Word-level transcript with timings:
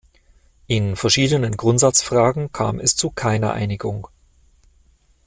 In 0.65 0.95
verschiedenen 0.95 1.55
Grundsatzfragen 1.55 2.51
kam 2.51 2.79
es 2.79 2.95
zu 2.95 3.11
keiner 3.11 3.53
Einigung. 3.53 4.07